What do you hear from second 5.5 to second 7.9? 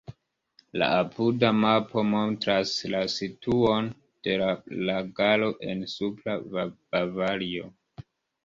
en Supra Bavario.